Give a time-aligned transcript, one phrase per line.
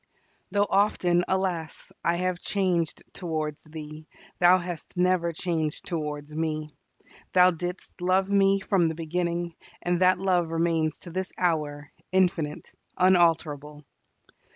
[0.49, 1.91] Though often, alas!
[2.03, 4.07] I have changed towards Thee,
[4.39, 6.73] Thou hast never changed towards me.
[7.33, 12.73] Thou didst love me from the beginning, and that love remains to this hour, infinite,
[12.97, 13.83] unalterable!